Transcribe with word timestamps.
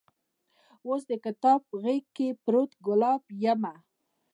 اوس 0.87 1.01
دکتاب 1.11 1.61
غیز 1.83 2.05
کې 2.15 2.27
پروت 2.43 2.71
ګلاب 2.85 3.23
یمه 3.43 3.73